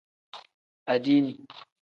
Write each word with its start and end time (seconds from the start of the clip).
Adiini. 0.93 1.33